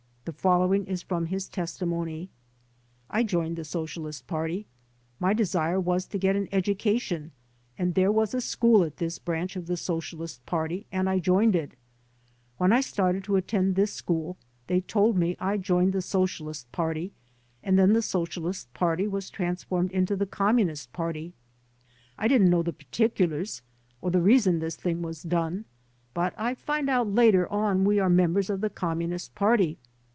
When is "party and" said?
10.45-11.09, 16.71-17.77